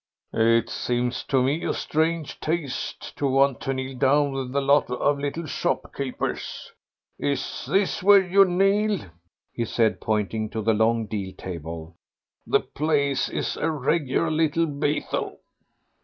[0.33, 4.89] "It seems to me a strange taste to want to kneel down with a lot
[4.89, 6.71] of little shop keepers....
[7.19, 9.11] Is this where you kneel?"
[9.53, 11.97] he said, pointing to the long deal table.
[12.47, 15.37] "The place is a regular little Bethel."